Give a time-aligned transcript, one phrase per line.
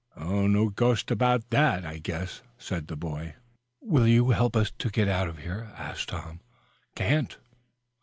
[0.19, 3.35] "No ghost about that, I guess," said the boy.
[3.81, 6.39] "Will you help us to get out of here?" asked Tom.
[6.95, 7.37] "Can't."